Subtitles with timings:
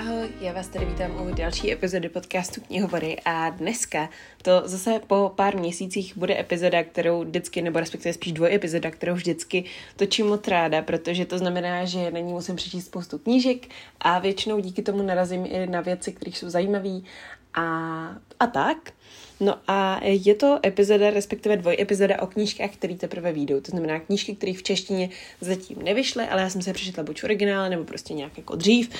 [0.00, 4.08] Ahoj, já vás tady vítám u další epizody podcastu Knihovory a dneska
[4.42, 9.14] to zase po pár měsících bude epizoda, kterou vždycky, nebo respektive spíš dvoj epizoda, kterou
[9.14, 9.64] vždycky
[9.96, 13.66] točím moc ráda, protože to znamená, že na ní musím přečíst spoustu knížek
[14.00, 17.00] a většinou díky tomu narazím i na věci, které jsou zajímavé
[17.54, 17.64] a,
[18.40, 18.92] a tak.
[19.40, 23.60] No a je to epizoda, respektive dvoj epizoda o knížkách, které teprve výjdou.
[23.60, 25.08] To znamená knížky, které v češtině
[25.40, 27.28] zatím nevyšly, ale já jsem se přečetla buď v
[27.68, 28.90] nebo prostě nějak jako dřív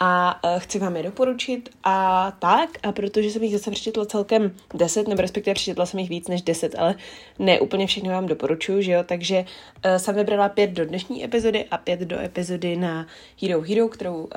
[0.00, 2.70] a uh, chci vám je doporučit a tak.
[2.82, 6.42] A protože jsem jich zase přečetla celkem 10, nebo respektive přečetla jsem jich víc než
[6.42, 6.94] 10, ale
[7.38, 9.02] ne úplně všechny vám doporučuju, že jo.
[9.06, 13.06] Takže uh, jsem vybrala pět do dnešní epizody a pět do epizody na
[13.42, 14.30] Hero Hero, kterou uh,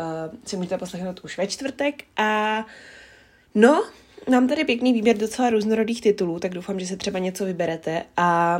[0.46, 2.66] si můžete poslechnout už ve čtvrtek a
[3.56, 3.84] No,
[4.30, 8.60] mám tady pěkný výběr docela různorodých titulů, tak doufám, že se třeba něco vyberete a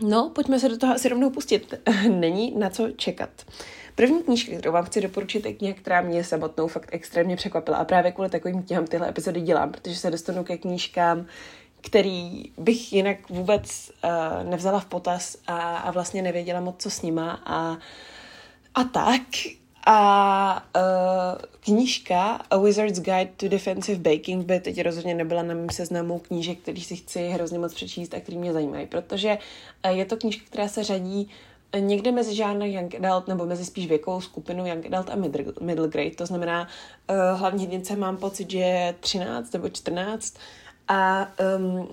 [0.00, 1.74] no, pojďme se do toho asi rovnou pustit.
[2.08, 3.30] Není na co čekat.
[3.94, 7.84] První knížka, kterou vám chci doporučit, je kniha, která mě samotnou fakt extrémně překvapila a
[7.84, 11.26] právě kvůli takovým knihám tyhle epizody dělám, protože se dostanu ke knížkám,
[11.80, 17.02] který bych jinak vůbec uh, nevzala v potaz a, a vlastně nevěděla moc, co s
[17.02, 17.78] nima a,
[18.74, 19.22] a tak.
[19.86, 25.70] A uh, knížka A Wizard's Guide to Defensive Baking by teď rozhodně nebyla na mém
[25.70, 29.38] seznamu knížek, který si chci hrozně moc přečíst a který mě zajímají, protože
[29.84, 31.28] uh, je to knížka, která se řadí
[31.78, 35.88] někde mezi žádný young adult nebo mezi spíš věkovou skupinu young adult a middle, middle
[35.88, 36.10] grade.
[36.10, 36.68] To znamená,
[37.10, 40.34] uh, hlavně hrdince mám pocit, že je 13 nebo 14
[40.88, 41.88] a um,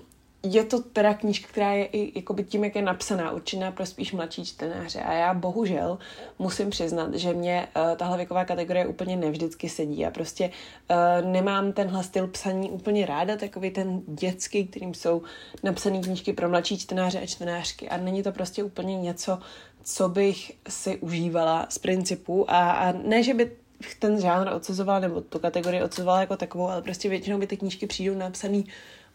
[0.50, 4.12] je to teda knížka, která je i jakoby tím, jak je napsaná, určená pro spíš
[4.12, 5.00] mladší čtenáře.
[5.00, 5.98] A já bohužel
[6.38, 10.06] musím přiznat, že mě uh, tahle věková kategorie úplně nevždycky sedí.
[10.06, 15.22] A prostě uh, nemám tenhle styl psaní úplně ráda, takový ten dětský, kterým jsou
[15.62, 17.88] napsané knížky pro mladší čtenáře a čtenářky.
[17.88, 19.38] A není to prostě úplně něco,
[19.82, 22.50] co bych si užívala z principu.
[22.50, 23.50] A, a ne, že by
[23.98, 27.86] ten žánr odsuzovala, nebo tu kategorii odsuzovala jako takovou, ale prostě většinou by ty knížky
[27.86, 28.66] přijdou napsaný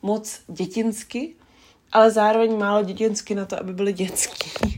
[0.03, 1.34] moc dětinsky,
[1.91, 4.52] ale zároveň málo dětinsky na to, aby byly dětský.
[4.66, 4.75] um,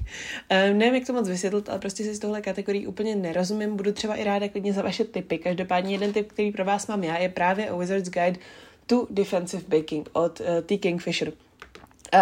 [0.77, 3.75] nevím, jak to moc vysvětlit, ale prostě si z tohle kategorii úplně nerozumím.
[3.75, 5.37] Budu třeba i ráda klidně za vaše typy.
[5.37, 8.39] Každopádně jeden typ, který pro vás mám já, je právě A Wizard's Guide
[8.85, 10.77] to Defensive Baking od uh, T.
[10.77, 11.33] Kingfisher.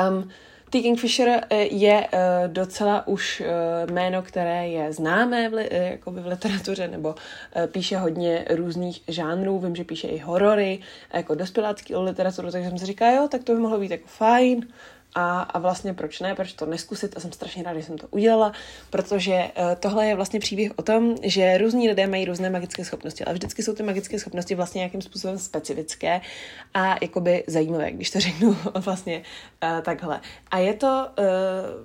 [0.09, 0.29] Um,
[0.73, 0.81] T.
[0.81, 5.69] Kingfisher eh, je uh, docela už uh, jméno, které je známé v, li,
[6.05, 7.15] v literatuře, nebo
[7.71, 9.59] píše hodně různých žánrů.
[9.59, 10.79] Vím, že píše i horory,
[11.13, 14.67] jako dospělácký literaturu, takže jsem si říkala, jo, tak to by mohlo být jako fajn.
[15.15, 18.07] A, a vlastně proč ne, proč to neskusit a jsem strašně ráda, že jsem to
[18.11, 18.53] udělala,
[18.89, 23.25] protože uh, tohle je vlastně příběh o tom, že různí lidé mají různé magické schopnosti,
[23.25, 26.21] ale vždycky jsou ty magické schopnosti vlastně nějakým způsobem specifické
[26.73, 29.21] a jakoby zajímavé, když to řeknu vlastně
[29.63, 30.21] uh, takhle.
[30.51, 31.25] A je to uh,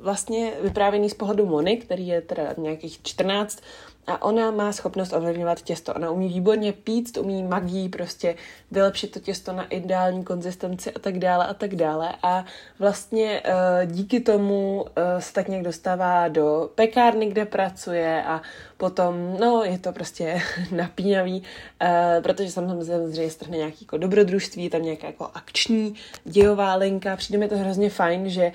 [0.02, 3.60] vlastně vyprávěný z pohledu Mony, který je teda nějakých 14
[4.08, 5.94] a ona má schopnost ovlivňovat těsto.
[5.94, 8.34] Ona umí výborně pít, umí magii prostě
[8.70, 12.14] vylepšit to těsto na ideální konzistenci a tak dále a tak dále.
[12.22, 12.44] A
[12.78, 14.88] vlastně uh, díky tomu uh,
[15.18, 18.42] se tak nějak dostává do pekárny, kde pracuje a
[18.76, 20.42] potom, no, je to prostě
[20.72, 21.42] napínavý,
[21.82, 25.94] uh, protože samozřejmě strhne nějaký jako dobrodružství, tam nějaká jako akční
[26.24, 27.16] dějová linka.
[27.16, 28.52] Přijde mi to hrozně fajn, že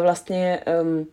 [0.00, 1.06] vlastně um,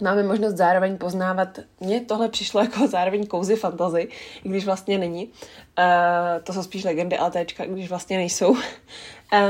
[0.00, 4.08] máme možnost zároveň poznávat, mně tohle přišlo jako zároveň kouzy fantazy,
[4.44, 5.24] i když vlastně není.
[5.26, 8.56] Uh, to jsou spíš legendy LTčka, když vlastně nejsou.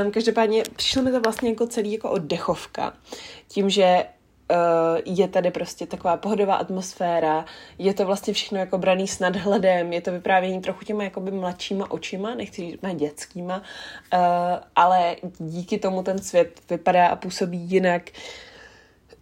[0.03, 2.93] Um, každopádně přišlo mi to vlastně jako celý jako oddechovka.
[3.47, 4.05] Tím, že
[4.51, 4.57] uh,
[5.05, 7.45] je tady prostě taková pohodová atmosféra,
[7.77, 11.91] je to vlastně všechno jako braný s nadhledem, je to vyprávění trochu těma jakoby mladšíma
[11.91, 14.19] očima, nechci říct dětskýma, uh,
[14.75, 18.01] ale díky tomu ten svět vypadá a působí jinak.
[18.09, 18.50] Uh,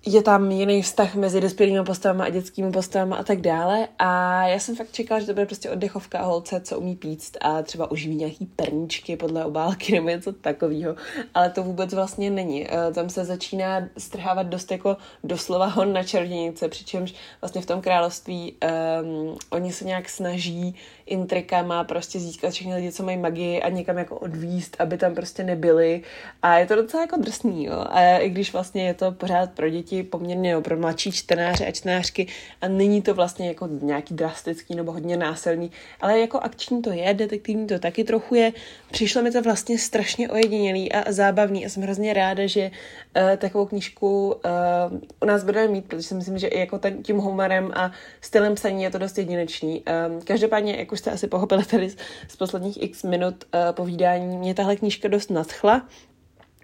[0.06, 3.88] je tam jiný vztah mezi dospělými postavami a dětskými postavami a tak dále.
[4.00, 7.62] A já jsem fakt čekala, že to bude prostě oddechovka holce, co umí píct a
[7.62, 10.96] třeba uživí nějaký perničky podle obálky nebo něco takového.
[11.34, 12.68] Ale to vůbec vlastně není.
[12.68, 17.81] Eh, tam se začíná strhávat dost jako doslova hon na čarodějnice, přičemž vlastně v tom
[17.81, 18.56] království
[19.04, 20.75] um, oni se nějak snaží
[21.10, 25.44] intrikama prostě získat všechny lidi, co mají magii a někam jako odvíst, aby tam prostě
[25.44, 26.02] nebyli.
[26.42, 27.86] A je to docela jako drsný, jo.
[27.90, 31.72] A i když vlastně je to pořád pro děti poměrně jo, pro mladší čtenáře a
[31.72, 32.28] čtenářky
[32.62, 35.72] a není to vlastně jako nějaký drastický nebo hodně násilný,
[36.02, 38.54] ale jako akční to je, detektivní to taky trochu je.
[38.92, 43.66] Přišlo mi to vlastně strašně ojedinělý a zábavný a jsem hrozně ráda, že uh, takovou
[43.66, 47.72] knížku uh, u nás budeme mít, protože si myslím, že i jako ten, tím humorem
[47.76, 47.92] a
[48.22, 49.84] stylem psaní je to dost jedinečný.
[50.08, 51.98] Um, každopádně, jak jste asi pochopili tady z,
[52.28, 55.88] z posledních x minut uh, povídání, mě tahle knížka dost nadchla.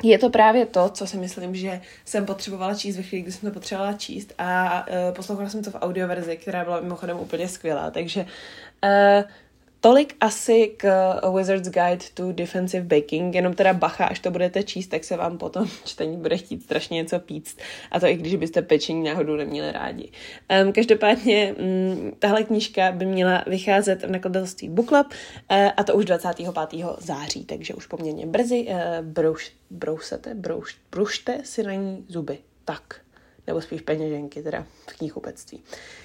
[0.04, 3.50] Je to právě to, co si myslím, že jsem potřebovala číst ve chvíli, kdy jsem
[3.50, 4.34] to potřebovala číst.
[4.38, 8.26] A uh, poslouchala jsem to v audioverzi, která byla mimochodem úplně skvělá, takže
[8.84, 9.24] uh,
[9.86, 10.84] tolik asi k
[11.38, 15.38] Wizard's Guide to Defensive Baking, jenom teda bacha, až to budete číst, tak se vám
[15.38, 17.58] potom čtení bude chtít strašně něco píct.
[17.92, 20.12] A to i když byste pečení náhodou neměli rádi.
[20.64, 25.96] Um, každopádně um, tahle knížka by měla vycházet v nakladatelství Book Club, uh, a to
[25.96, 26.50] už 25.
[26.98, 28.68] září, takže už poměrně brzy.
[28.70, 32.38] Uh, brouš, brousete, brouš, brušte si na ní zuby.
[32.66, 32.96] Tak
[33.48, 35.64] nebo spíš peněženky, teda v knihkupectví.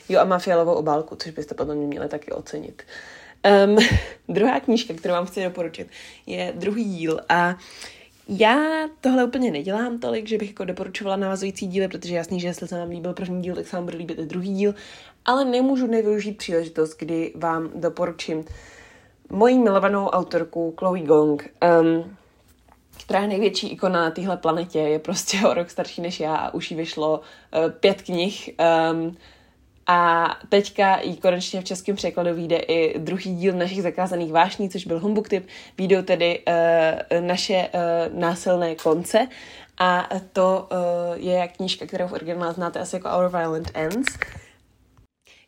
[0.08, 2.82] Jo, a má fialovou obálku, což byste potom měli taky ocenit.
[3.66, 3.78] Um,
[4.28, 5.88] druhá knížka, kterou vám chci doporučit,
[6.26, 7.20] je druhý díl.
[7.28, 7.56] A
[8.28, 12.68] já tohle úplně nedělám tolik, že bych jako doporučovala navazující díly, protože jasný, že jestli
[12.68, 14.74] se vám líbil první díl, tak se vám bude líbit i druhý díl,
[15.24, 18.44] ale nemůžu nevyužít příležitost, kdy vám doporučím
[19.30, 21.50] moji milovanou autorku Chloe Gong,
[21.82, 22.16] um,
[23.04, 26.54] která je největší ikona na téhle planetě, je prostě o rok starší než já a
[26.54, 28.50] už jí vyšlo uh, pět knih.
[28.92, 29.16] Um,
[29.90, 34.86] a teďka jí konečně v českém překladu vyjde i druhý díl našich zakázaných vášní, což
[34.86, 35.46] byl Humbug Tip.
[35.78, 39.28] Výjdou tedy uh, naše uh, násilné konce
[39.78, 44.18] a to uh, je knížka, kterou v originálu znáte asi jako Our Violent Ends.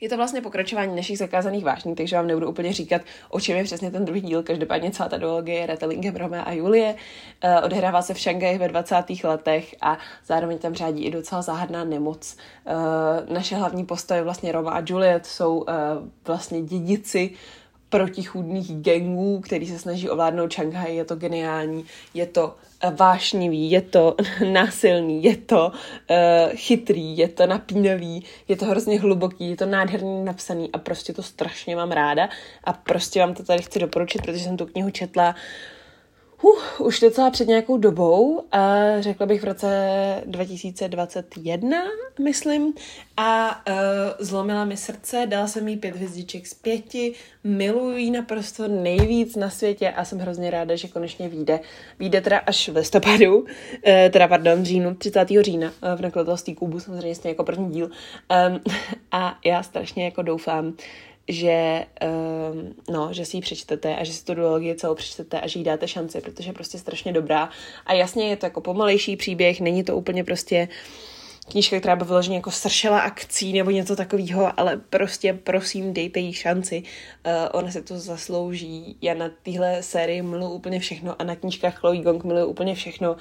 [0.03, 3.65] Je to vlastně pokračování našich zakázaných vášní, takže vám nebudu úplně říkat, o čem je
[3.65, 4.43] přesně ten druhý díl.
[4.43, 6.95] Každopádně celá ta duologie je retellingem Romea a Julie.
[7.45, 9.05] Uh, odehrává se v Šangaji ve 20.
[9.25, 12.37] letech a zároveň tam řádí i docela záhadná nemoc.
[12.67, 15.67] Uh, naše hlavní postavy, vlastně Roma a Juliet, jsou uh,
[16.27, 17.31] vlastně dědici
[17.93, 20.97] protichůdných gangů, který se snaží ovládnout Šanghaj.
[20.97, 21.85] Je to geniální,
[22.15, 24.17] je to eh, vášnivý, je to
[24.53, 30.25] násilný, je to uh, chytrý, je to napínavý, je to hrozně hluboký, je to nádherně
[30.25, 32.29] napsaný a prostě to strašně mám ráda
[32.65, 35.35] a prostě vám to tady chci doporučit, protože jsem tu knihu četla uh,
[36.79, 41.79] už docela před nějakou dobou, a řekla bych v roce 2021,
[42.23, 42.75] myslím,
[43.17, 43.75] a uh,
[44.19, 47.13] zlomila mi srdce, dala jsem jí pět hvězdiček z pěti,
[47.45, 51.61] miluji ji naprosto nejvíc na světě a jsem hrozně ráda, že konečně vyjde.
[51.99, 53.47] Vyjde teda až v listopadu, uh,
[54.11, 55.29] teda pardon, říjnu, 30.
[55.41, 57.87] října uh, v nakladatelství Kubu, samozřejmě jako první díl.
[57.87, 58.61] Um,
[59.13, 60.75] a já strašně jako doufám,
[61.29, 61.87] že,
[62.53, 65.59] um, no, že si ji přečtete a že si tu duologii celou přečtete a že
[65.59, 67.51] jí dáte šanci, protože je prostě strašně dobrá.
[67.87, 70.69] A jasně je to jako pomalejší příběh, není to úplně prostě
[71.51, 76.33] knížka, která by vyloženě jako sršela akcí nebo něco takového, ale prostě prosím dejte jí
[76.33, 76.83] šanci.
[77.27, 78.97] Uh, ona se to zaslouží.
[79.03, 83.17] Já na téhle sérii miluji úplně všechno a na knížkách Chloe Gong miluji úplně všechno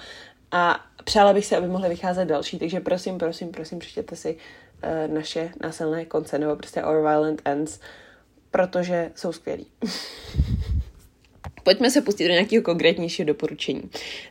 [0.51, 4.37] a přála bych se, aby mohly vycházet další, takže prosím, prosím, prosím, přečtěte si
[5.07, 7.79] naše násilné konce nebo prostě Our Violent Ends,
[8.51, 9.67] protože jsou skvělí.
[11.63, 13.81] Pojďme se pustit do nějakého konkrétnějšího doporučení.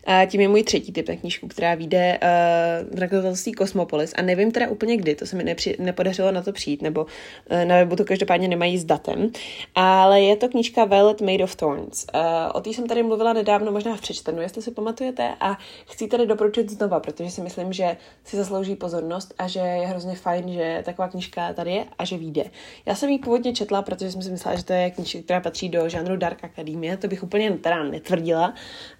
[0.04, 4.12] A tím je můj třetí typ na knížku, která vyjde uh, v nakladatelství Cosmopolis.
[4.16, 7.64] A nevím teda úplně kdy, to se mi nepři, nepodařilo na to přijít, nebo uh,
[7.64, 9.30] na webu to každopádně nemají s datem.
[9.74, 12.06] Ale je to knížka Violet Made of Thorns.
[12.14, 12.20] Uh,
[12.54, 15.34] o té jsem tady mluvila nedávno, možná v přečtenu, jestli si pamatujete.
[15.40, 19.86] A chci tady doporučit znova, protože si myslím, že si zaslouží pozornost a že je
[19.86, 22.44] hrozně fajn, že taková knížka tady je a že vyjde.
[22.86, 25.68] Já jsem ji původně četla, protože jsem si myslela, že to je knížka, která patří
[25.68, 26.96] do žánru Dark Academia.
[26.96, 28.54] To bych bych úplně teda netvrdila,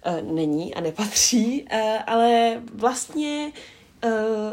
[0.07, 3.51] uh, není a nepatří, uh, ale vlastně
[4.05, 4.11] uh,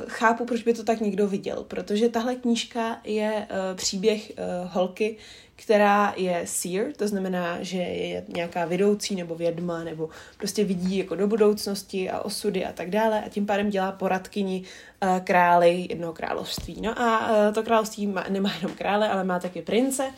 [0.09, 4.33] chápu, proč by to tak někdo viděl, protože tahle knížka je příběh
[4.65, 5.17] holky,
[5.57, 10.09] která je seer, to znamená, že je nějaká vedoucí nebo vědma, nebo
[10.39, 14.63] prostě vidí jako do budoucnosti a osudy a tak dále a tím pádem dělá poradkyni
[15.25, 16.81] králi jednoho království.
[16.81, 20.11] No a to království má, nemá jenom krále, ale má taky prince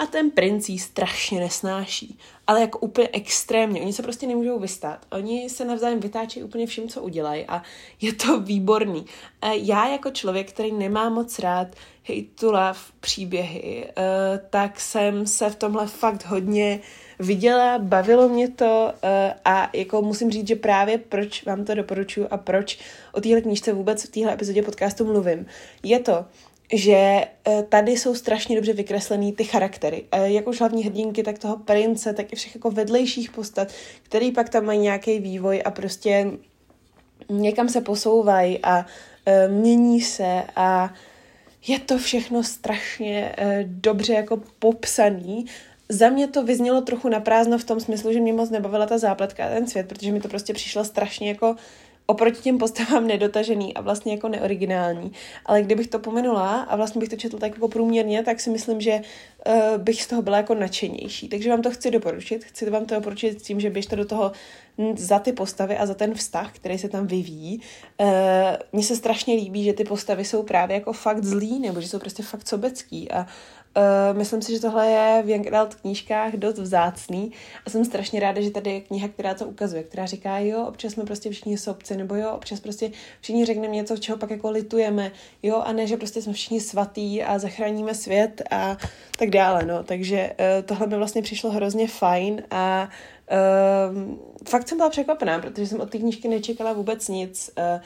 [0.00, 2.18] a ten princ jí strašně nesnáší.
[2.46, 3.80] Ale jako úplně extrémně.
[3.80, 5.06] Oni se prostě nemůžou vystát.
[5.12, 7.62] Oni se navzájem vytáčí úplně vším, co udělají a
[8.00, 9.04] je to výborný.
[9.52, 11.68] Já jako člověk, který nemá moc rád
[12.08, 16.80] hate to love příběhy, eh, tak jsem se v tomhle fakt hodně
[17.18, 22.26] viděla, bavilo mě to eh, a jako musím říct, že právě proč vám to doporučuji
[22.30, 22.78] a proč
[23.12, 25.46] o téhle knížce vůbec v téhle epizodě podcastu mluvím,
[25.82, 26.24] je to,
[26.72, 30.04] že eh, tady jsou strašně dobře vykreslený ty charaktery.
[30.12, 33.68] Eh, jak už hlavní hrdinky, tak toho prince, tak i všech jako vedlejších postat,
[34.02, 36.30] který pak tam mají nějaký vývoj a prostě
[37.28, 38.86] někam se posouvají a
[39.26, 40.94] eh, mění se a
[41.66, 43.34] je to všechno strašně
[43.64, 45.46] dobře jako popsaný.
[45.88, 48.98] Za mě to vyznělo trochu na prázdno v tom smyslu, že mě moc nebavila ta
[48.98, 51.56] zápletka a ten svět, protože mi to prostě přišlo strašně jako
[52.10, 55.12] oproti těm postavám nedotažený a vlastně jako neoriginální.
[55.46, 58.80] Ale kdybych to pomenula a vlastně bych to četla tak jako průměrně, tak si myslím,
[58.80, 59.00] že
[59.46, 61.28] uh, bych z toho byla jako nadšenější.
[61.28, 62.44] Takže vám to chci doporučit.
[62.44, 64.32] Chci vám to doporučit s tím, že běžte do toho
[64.96, 67.60] za ty postavy a za ten vztah, který se tam vyvíjí.
[68.00, 68.08] Uh,
[68.72, 71.98] Mně se strašně líbí, že ty postavy jsou právě jako fakt zlí, nebo že jsou
[71.98, 73.26] prostě fakt sobecký a
[73.76, 77.32] Uh, myslím si, že tohle je v Young Adult knížkách dost vzácný
[77.66, 80.92] a jsem strašně ráda, že tady je kniha, která to ukazuje, která říká, jo, občas
[80.92, 85.12] jsme prostě všichni sobci, nebo jo, občas prostě všichni řekneme něco, čeho pak jako litujeme,
[85.42, 88.76] jo, a ne, že prostě jsme všichni svatý a zachráníme svět a
[89.18, 92.88] tak dále, no, takže uh, tohle mi vlastně přišlo hrozně fajn a
[93.30, 94.16] uh,
[94.48, 97.50] fakt jsem byla překvapená, protože jsem od té knížky nečekala vůbec nic.
[97.58, 97.80] Uh,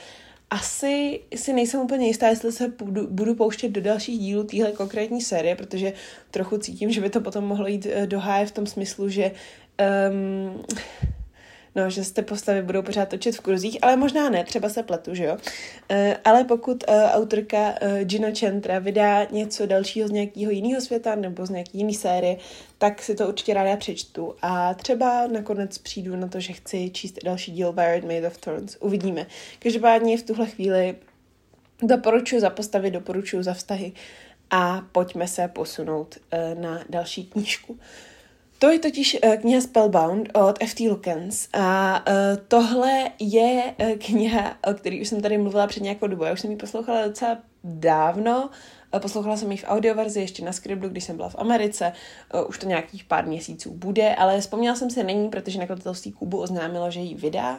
[0.50, 5.20] asi si nejsem úplně jistá, jestli se budu, budu pouštět do dalších dílů téhle konkrétní
[5.20, 5.92] série, protože
[6.30, 9.30] trochu cítím, že by to potom mohlo jít eh, do háje v tom smyslu, že
[10.10, 10.64] um,
[11.74, 15.14] no, že se postavy budou pořád točit v kruzích, ale možná ne, třeba se pletu,
[15.14, 15.34] že jo.
[15.34, 21.14] Uh, ale pokud uh, autorka uh, Gina Chantra vydá něco dalšího z nějakého jiného světa
[21.14, 22.36] nebo z nějaký jiný série,
[22.78, 24.34] tak si to určitě ráda přečtu.
[24.42, 28.76] A třeba nakonec přijdu na to, že chci číst další díl Wired Made of Thorns.
[28.80, 29.26] Uvidíme.
[29.58, 30.94] Každopádně v tuhle chvíli
[31.82, 33.92] doporučuji za postavy, doporučuji za vztahy
[34.50, 36.18] a pojďme se posunout
[36.54, 37.78] na další knížku.
[38.64, 40.88] To je totiž uh, kniha Spellbound od F.T.
[40.88, 42.14] Lukens a uh,
[42.48, 46.24] tohle je uh, kniha, o které už jsem tady mluvila před nějakou dobou.
[46.24, 48.50] Já už jsem ji poslouchala docela dávno,
[48.98, 51.92] poslouchala jsem ji v audioverzi ještě na Scriblu, když jsem byla v Americe,
[52.48, 56.90] už to nějakých pár měsíců bude, ale vzpomněla jsem se není, protože nakladatelství Kubu oznámilo,
[56.90, 57.58] že ji vydá.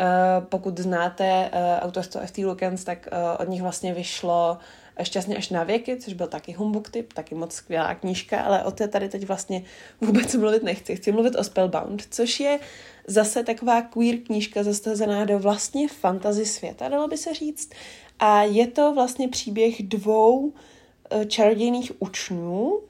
[0.00, 2.46] Uh, pokud znáte uh, autorstvo F.T.
[2.46, 4.58] Lukens, tak uh, od nich vlastně vyšlo
[5.02, 8.70] Šťastně až na věky, což byl taky humbug typ, taky moc skvělá knížka, ale o
[8.70, 9.64] té tady teď vlastně
[10.00, 10.96] vůbec mluvit nechci.
[10.96, 12.58] Chci mluvit o Spellbound, což je
[13.06, 17.70] zase taková queer knížka zastazená do vlastně fantasy světa, dalo by se říct.
[18.18, 20.52] A je to vlastně příběh dvou
[21.10, 22.80] eh, čarodějných učňů,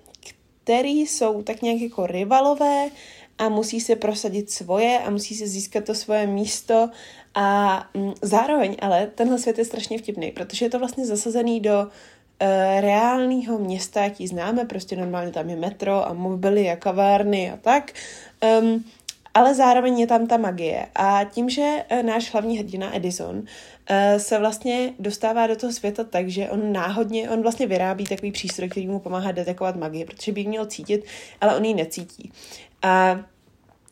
[0.64, 2.88] který jsou tak nějak jako rivalové
[3.38, 6.90] a musí se prosadit svoje a musí se získat to svoje místo
[7.34, 11.80] a mm, zároveň ale tenhle svět je strašně vtipný, protože je to vlastně zasazený do
[11.80, 17.56] uh, reálného města, jaký známe, prostě normálně tam je metro a mobily a kavárny a
[17.56, 17.92] tak.
[18.60, 18.84] Um,
[19.34, 20.86] ale zároveň je tam ta magie.
[20.94, 23.44] A tím, že uh, náš hlavní hrdina Edison uh,
[24.18, 28.68] se vlastně dostává do toho světa tak, že on náhodně, on vlastně vyrábí takový přístroj,
[28.68, 31.04] který mu pomáhá detekovat magii, protože by ji měl cítit,
[31.40, 32.32] ale on ji necítí.
[32.82, 33.20] A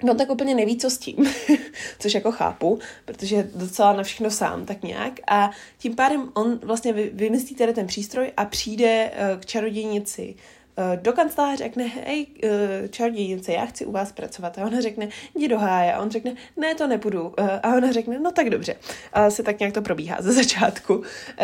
[0.03, 1.17] No tak úplně neví, co s tím,
[1.99, 5.13] což jako chápu, protože je docela na všechno sám, tak nějak.
[5.29, 11.03] A tím pádem on vlastně vymyslí tedy ten přístroj a přijde uh, k čarodějnici uh,
[11.03, 12.51] do kanceláře, řekne, hej, uh,
[12.91, 14.59] čarodějnice, já chci u vás pracovat.
[14.59, 15.93] A ona řekne, jdi do háje.
[15.93, 17.35] A on řekne, ne, to nepůjdu.
[17.63, 18.75] A ona řekne, no tak dobře.
[19.13, 21.03] A se tak nějak to probíhá ze začátku.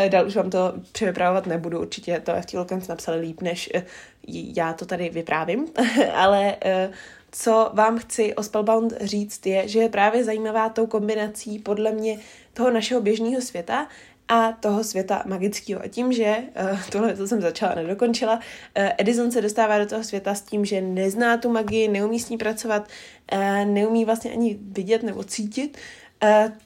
[0.08, 3.70] Dál už vám to převypravovat nebudu, určitě to FT Locans napsali líp, než
[4.28, 5.66] já to tady vyprávím,
[6.14, 6.56] ale
[7.32, 12.18] co vám chci o Spellbound říct, je, že je právě zajímavá tou kombinací podle mě
[12.54, 13.88] toho našeho běžného světa
[14.28, 15.82] a toho světa magického.
[15.84, 16.36] A tím, že
[16.72, 18.40] uh, tohle to jsem začala nedokončila, uh,
[18.98, 22.38] Edison se dostává do toho světa s tím, že nezná tu magii, neumí s ní
[22.38, 22.88] pracovat,
[23.32, 25.78] uh, neumí vlastně ani vidět nebo cítit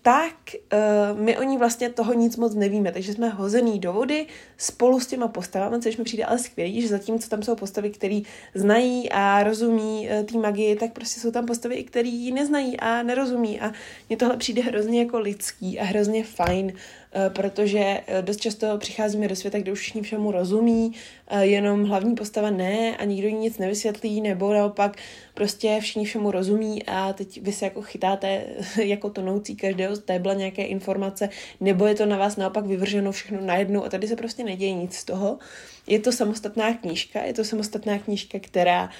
[0.02, 0.34] tak
[0.72, 4.26] uh, my o ní vlastně toho nic moc nevíme, takže jsme hozený do vody
[4.56, 8.20] spolu s těma postavami, což mi přijde ale skvělý, že zatímco tam jsou postavy, které
[8.54, 13.02] znají a rozumí uh, té magii, tak prostě jsou tam postavy, které ji neznají a
[13.02, 13.60] nerozumí.
[13.60, 13.72] A
[14.08, 16.72] mně tohle přijde hrozně jako lidský a hrozně fajn
[17.09, 20.92] Eh, protože eh, dost často přicházíme do světa, kde už všichni všemu rozumí,
[21.28, 24.96] eh, jenom hlavní postava ne a nikdo jí nic nevysvětlí, nebo naopak
[25.34, 28.44] prostě všichni všemu rozumí a teď vy se jako chytáte
[28.84, 31.28] jako tonoucí každého tébla nějaké informace,
[31.60, 34.94] nebo je to na vás naopak vyvrženo všechno najednou a tady se prostě neděje nic
[34.94, 35.38] z toho.
[35.86, 38.90] Je to samostatná knížka, je to samostatná knížka, která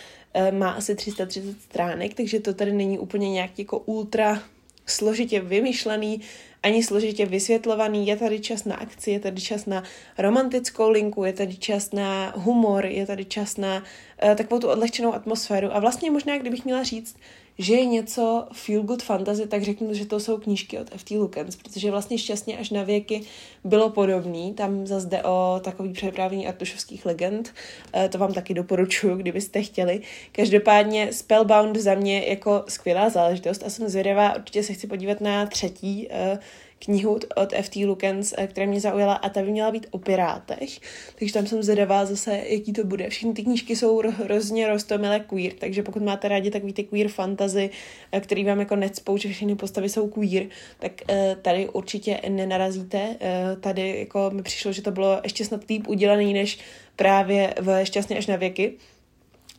[0.50, 4.42] má asi 330 stránek, takže to tady není úplně nějak jako ultra
[4.86, 6.20] složitě vymyšlený,
[6.62, 8.06] ani složitě vysvětlovaný.
[8.06, 9.82] Je tady čas na akci, je tady čas na
[10.18, 15.14] romantickou linku, je tady čas na humor, je tady čas na uh, takovou tu odlehčenou
[15.14, 15.74] atmosféru.
[15.76, 17.16] A vlastně možná, kdybych měla říct,
[17.60, 21.18] že je něco feel good fantasy, tak řeknu, že to jsou knížky od F.T.
[21.18, 23.22] Lukens, protože vlastně šťastně až na věky
[23.64, 24.54] bylo podobný.
[24.54, 27.54] Tam zase jde o takový přepravení artušovských legend.
[27.94, 30.00] E, to vám taky doporučuji, kdybyste chtěli.
[30.32, 35.46] Každopádně Spellbound za mě jako skvělá záležitost a jsem zvědavá, určitě se chci podívat na
[35.46, 36.38] třetí e,
[36.84, 37.86] knihu od F.T.
[37.86, 40.70] Lukens, eh, která mě zaujala a ta by měla být o pirátech,
[41.18, 43.08] takže tam jsem zvědavá zase, jaký to bude.
[43.08, 47.70] Všechny ty knížky jsou hrozně rostomilé queer, takže pokud máte rádi takový ty queer fantasy,
[48.12, 50.46] eh, který vám jako necpou, že všechny postavy jsou queer,
[50.78, 53.16] tak eh, tady určitě nenarazíte.
[53.60, 56.58] Tady jako mi přišlo, že to bylo ještě snad líp udělaný, než
[56.96, 58.72] právě v Šťastně až na věky.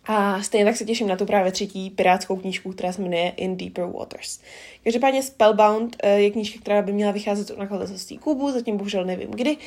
[0.05, 3.57] A stejně tak se těším na tu právě třetí pirátskou knížku, která se jmenuje In
[3.57, 4.39] Deeper Waters.
[4.83, 9.31] Každopádně Spellbound eh, je knížka, která by měla vycházet od nakladatelství Kubu, zatím bohužel nevím
[9.31, 9.57] kdy,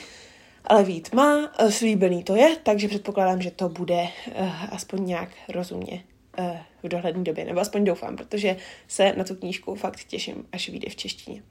[0.64, 5.28] ale vít má, eh, slíbený to je, takže předpokládám, že to bude uh, aspoň nějak
[5.48, 6.02] rozumně
[6.82, 8.56] v dohledné době, nebo aspoň doufám, protože
[8.88, 11.42] se na tu knížku fakt těším, až vyjde v češtině.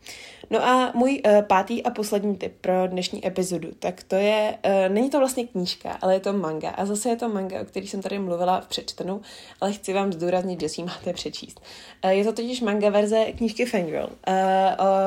[0.49, 4.93] No a můj uh, pátý a poslední tip pro dnešní epizodu, tak to je, uh,
[4.93, 6.69] není to vlastně knížka, ale je to manga.
[6.69, 9.21] A zase je to manga, o který jsem tady mluvila v přečtenu,
[9.61, 11.61] ale chci vám zdůraznit, že si ji máte přečíst.
[12.09, 14.09] Je to totiž manga verze knížky Fangirl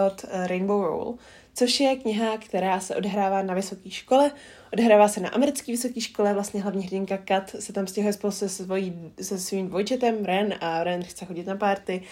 [0.06, 1.14] od Rainbow Roll,
[1.56, 4.30] což je kniha, která se odehrává na vysoké škole.
[4.72, 8.48] Odehrává se na americké vysoké škole, vlastně hlavní hrdinka Kat se tam stěhuje spolu se,
[8.48, 12.02] svojí, se svým dvojčetem Ren a Ren chce chodit na párty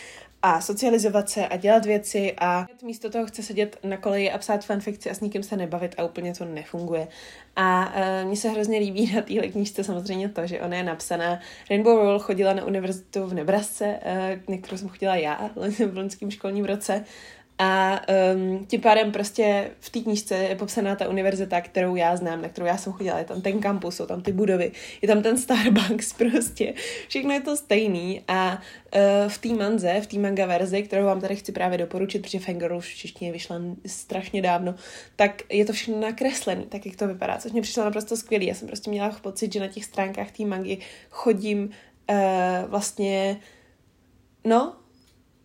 [0.43, 4.65] a socializovat se a dělat věci a místo toho chce sedět na koleji a psát
[4.65, 7.09] fanfikci a s nikým se nebavit a úplně to nefunguje.
[7.57, 11.41] A uh, mně se hrozně líbí na téhle knížce samozřejmě to, že ona je napsaná.
[11.71, 14.01] Rainbow Roll chodila na univerzitu v Nebrasce,
[14.47, 15.51] uh, na kterou jsem chodila já
[15.93, 17.05] v loňském školním roce
[17.65, 18.01] a
[18.35, 22.49] um, tím pádem prostě v té knížce je popsaná ta univerzita, kterou já znám, na
[22.49, 23.19] kterou já jsem chodila.
[23.19, 26.75] Je tam ten kampus, jsou tam ty budovy, je tam ten Starbucks prostě.
[27.09, 31.21] Všechno je to stejný a uh, v té manze, v té manga verzi, kterou vám
[31.21, 33.57] tady chci právě doporučit, protože Fangirl už v češtině vyšla
[33.87, 34.75] strašně dávno,
[35.17, 38.47] tak je to všechno nakreslené, tak jak to vypadá, což mě přišlo naprosto skvělý.
[38.47, 40.79] Já jsem prostě měla pocit, že na těch stránkách té mangy
[41.11, 41.71] chodím
[42.11, 42.17] uh,
[42.71, 43.41] vlastně,
[44.45, 44.77] no,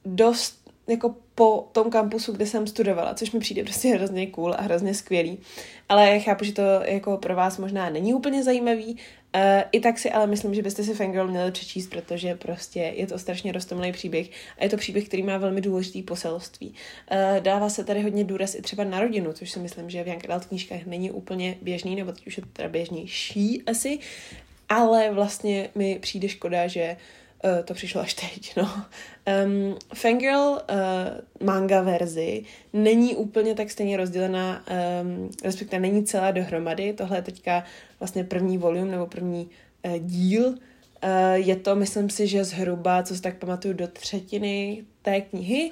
[0.06, 4.62] dost jako po tom kampusu, kde jsem studovala, což mi přijde prostě hrozně cool a
[4.62, 5.38] hrozně skvělý.
[5.90, 8.86] Ale chápu, že to jako pro vás možná není úplně zajímavý.
[9.36, 9.42] Uh,
[9.72, 13.20] I tak si ale myslím, že byste si Fangirl měli přečíst, protože prostě je to
[13.20, 16.68] strašně roztomilý příběh a je to příběh, který má velmi důležitý poselství.
[16.68, 20.08] Uh, dává se tady hodně důraz i třeba na rodinu, což si myslím, že v
[20.08, 24.00] Young Adult knížkách není úplně běžný, nebo teď už je to teda běžnější asi,
[24.70, 27.19] ale vlastně mi přijde škoda, že Uh,
[27.66, 28.70] to přišlo až teď, no.
[29.46, 30.60] Um, Fangirl uh,
[31.48, 32.44] manga verzi
[32.74, 34.66] není úplně tak stejně rozdělená,
[35.02, 36.94] um, respektive není celá dohromady.
[36.94, 37.64] Tohle je teďka
[38.00, 39.50] vlastně první volume nebo první
[39.86, 40.46] uh, díl.
[40.48, 40.56] Uh,
[41.34, 45.72] je to, myslím si, že zhruba, co si tak pamatuju, do třetiny té knihy.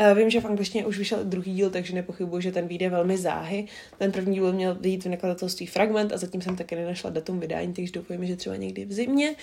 [0.00, 3.18] Uh, vím, že v angličtině už vyšel druhý díl, takže nepochybuji, že ten vyjde velmi
[3.18, 3.66] záhy.
[3.98, 7.72] Ten první díl měl vyjít v nakladatelství Fragment a zatím jsem taky nenašla datum vydání,
[7.72, 9.34] takže doufujeme, že třeba někdy v zimě.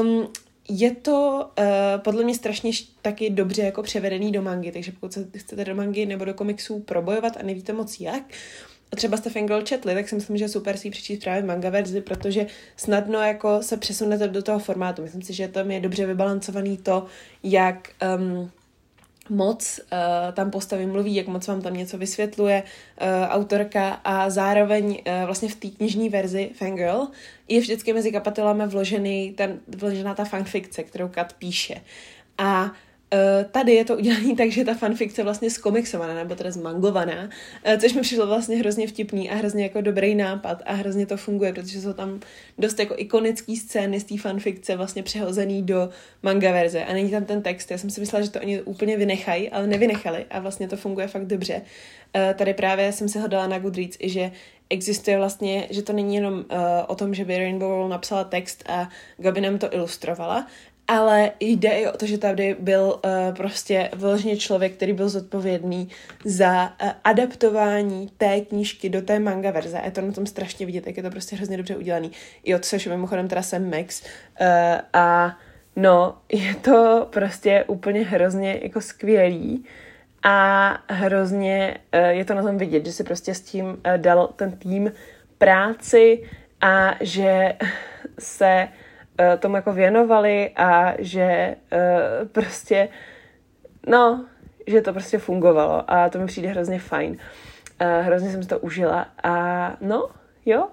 [0.00, 0.28] Um,
[0.68, 1.64] je to uh,
[2.02, 2.70] podle mě strašně
[3.02, 6.80] taky dobře jako převedený do mangy, takže pokud se chcete do mangy nebo do komiksů
[6.80, 8.22] probojovat a nevíte moc jak,
[8.92, 12.00] a třeba jste Fangirl četli, tak si myslím, že super si přečíst právě manga verzi,
[12.00, 15.02] protože snadno jako se přesunete do toho formátu.
[15.02, 17.06] Myslím si, že tam je dobře vybalancovaný to,
[17.42, 18.50] jak um,
[19.30, 24.84] moc uh, tam postavy mluví, jak moc vám tam něco vysvětluje uh, autorka a zároveň
[24.90, 27.06] uh, vlastně v té knižní verzi Fangirl
[27.48, 31.80] je vždycky mezi kapitolami vložený ten, vložená ta fanfikce, kterou Kat píše.
[32.38, 32.72] A
[33.50, 37.24] tady je to udělané tak, že ta fanfikce vlastně zkomiksovaná, nebo teda zmangovaná,
[37.66, 41.16] uh, což mi přišlo vlastně hrozně vtipný a hrozně jako dobrý nápad a hrozně to
[41.16, 42.20] funguje, protože jsou tam
[42.58, 45.88] dost jako ikonický scény z té fanfikce vlastně přehozený do
[46.22, 47.70] manga verze a není tam ten text.
[47.70, 51.08] Já jsem si myslela, že to oni úplně vynechají, ale nevynechali a vlastně to funguje
[51.08, 51.62] fakt dobře.
[52.16, 54.30] Uh, tady právě jsem se hledala na Goodreads i, že
[54.70, 56.44] existuje vlastně, že to není jenom uh,
[56.86, 60.46] o tom, že by Rainbow Roll napsala text a Gabi nám to ilustrovala,
[60.88, 65.88] ale jde i o to, že tady byl uh, prostě vyloženě člověk, který byl zodpovědný
[66.24, 69.80] za uh, adaptování té knížky do té manga verze.
[69.84, 72.10] Je to na tom strašně vidět, jak je to prostě hrozně dobře udělaný.
[72.44, 74.02] I od což mimochodem teda jsem Max.
[74.02, 74.46] Uh,
[74.92, 75.38] a
[75.76, 79.64] no, je to prostě úplně hrozně jako skvělý
[80.22, 84.26] a hrozně uh, je to na tom vidět, že si prostě s tím uh, dal
[84.26, 84.92] ten tým
[85.38, 86.22] práci
[86.60, 87.52] a že
[88.18, 88.87] se uh,
[89.38, 92.88] tomu jako věnovali a že uh, prostě,
[93.86, 94.26] no,
[94.66, 97.10] že to prostě fungovalo a to mi přijde hrozně fajn.
[97.10, 100.08] Uh, hrozně jsem si to užila a no,
[100.46, 100.68] jo,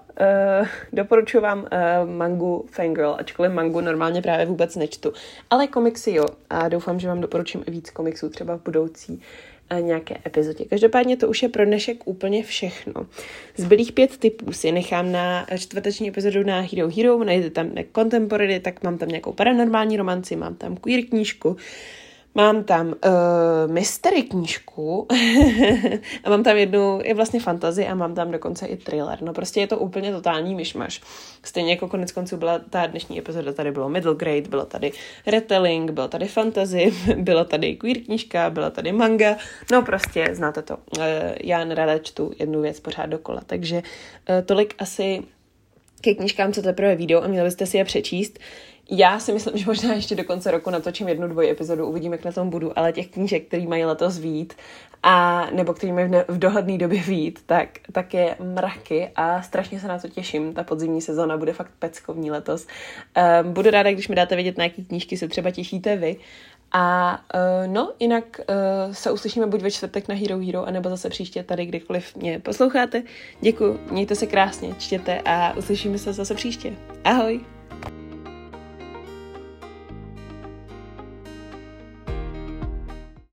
[0.60, 5.12] uh, doporučuji vám uh, mangu Fangirl, ačkoliv mangu normálně právě vůbec nečtu.
[5.50, 9.22] Ale komiksy jo a doufám, že vám doporučím i víc komiksů třeba v budoucí
[9.80, 10.64] nějaké epizodě.
[10.64, 13.06] Každopádně to už je pro dnešek úplně všechno.
[13.56, 18.82] Zbylých pět typů si nechám na čtvrteční epizodu na Hero Hero, najdete tam contemporary, tak
[18.82, 21.56] mám tam nějakou paranormální romanci, mám tam queer knížku,
[22.36, 22.94] Mám tam uh,
[23.72, 25.06] mystery knížku
[26.24, 29.22] a mám tam jednu, je vlastně fantazy a mám tam dokonce i thriller.
[29.22, 31.00] No prostě je to úplně totální myšmaš.
[31.42, 34.92] Stejně jako konec konců byla ta dnešní epizoda, tady bylo middle grade, bylo tady
[35.26, 39.36] retelling, bylo tady fantasy, bylo tady queer knížka, byla tady manga.
[39.72, 40.76] No prostě znáte to.
[40.76, 41.04] Uh,
[41.44, 45.22] já nerada čtu jednu věc pořád dokola, takže uh, tolik asi
[46.00, 48.38] ke knížkám, co teprve video a měli byste si je přečíst.
[48.90, 52.24] Já si myslím, že možná ještě do konce roku natočím jednu, dvoj epizodu, uvidíme, jak
[52.24, 54.54] na tom budu, ale těch knížek, který mají letos vít,
[55.02, 56.38] a nebo který mají v, ne, v
[56.78, 60.54] době vít, tak, tak je mraky a strašně se na to těším.
[60.54, 62.66] Ta podzimní sezóna bude fakt peckovní letos.
[63.42, 66.16] Um, budu ráda, když mi dáte vědět, na jaký knížky se třeba těšíte vy.
[66.72, 71.08] A uh, no, jinak uh, se uslyšíme buď ve čtvrtek na Hero Hero, anebo zase
[71.08, 73.02] příště tady, kdykoliv mě posloucháte.
[73.40, 76.72] Děkuji, mějte se krásně, čtěte a uslyšíme se zase příště.
[77.04, 77.55] Ahoj!